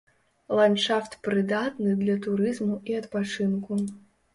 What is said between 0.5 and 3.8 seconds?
Ландшафт прыдатны для турызму і адпачынку.